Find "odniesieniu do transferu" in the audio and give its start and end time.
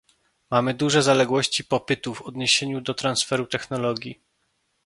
2.21-3.45